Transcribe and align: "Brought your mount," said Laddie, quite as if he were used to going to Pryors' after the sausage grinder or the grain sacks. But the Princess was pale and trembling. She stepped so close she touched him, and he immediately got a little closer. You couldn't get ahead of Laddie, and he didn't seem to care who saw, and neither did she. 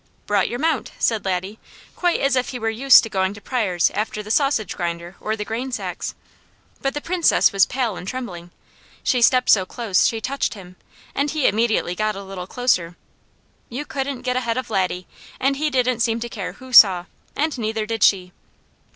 "Brought 0.25 0.49
your 0.49 0.57
mount," 0.57 0.89
said 0.97 1.25
Laddie, 1.25 1.59
quite 1.95 2.19
as 2.21 2.35
if 2.35 2.49
he 2.49 2.57
were 2.57 2.71
used 2.71 3.03
to 3.03 3.07
going 3.09 3.35
to 3.35 3.39
Pryors' 3.39 3.91
after 3.91 4.23
the 4.23 4.31
sausage 4.31 4.75
grinder 4.75 5.15
or 5.21 5.35
the 5.35 5.45
grain 5.45 5.71
sacks. 5.71 6.15
But 6.81 6.95
the 6.95 7.01
Princess 7.01 7.51
was 7.51 7.67
pale 7.67 7.95
and 7.95 8.07
trembling. 8.07 8.49
She 9.03 9.21
stepped 9.21 9.51
so 9.51 9.63
close 9.63 10.07
she 10.07 10.19
touched 10.19 10.55
him, 10.55 10.75
and 11.13 11.29
he 11.29 11.45
immediately 11.45 11.93
got 11.93 12.15
a 12.15 12.23
little 12.23 12.47
closer. 12.47 12.95
You 13.69 13.85
couldn't 13.85 14.23
get 14.23 14.35
ahead 14.35 14.57
of 14.57 14.71
Laddie, 14.71 15.05
and 15.39 15.57
he 15.57 15.69
didn't 15.69 15.99
seem 15.99 16.19
to 16.21 16.29
care 16.29 16.53
who 16.53 16.73
saw, 16.73 17.05
and 17.35 17.55
neither 17.59 17.85
did 17.85 18.01
she. 18.01 18.31